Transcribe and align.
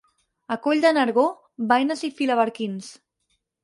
A 0.55 0.57
Coll 0.63 0.81
de 0.85 0.93
Nargó, 0.99 1.27
baines 1.75 2.05
i 2.11 2.13
filaberquins. 2.23 2.95